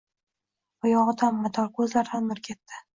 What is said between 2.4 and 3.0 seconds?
ketdi.